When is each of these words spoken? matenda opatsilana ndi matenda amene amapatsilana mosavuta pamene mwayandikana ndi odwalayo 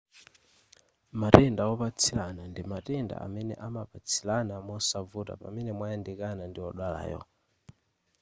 matenda 1.21 1.61
opatsilana 1.73 2.41
ndi 2.51 2.61
matenda 2.71 3.15
amene 3.25 3.53
amapatsilana 3.67 4.53
mosavuta 4.67 5.33
pamene 5.41 5.71
mwayandikana 5.77 6.43
ndi 6.47 6.59
odwalayo 6.67 7.21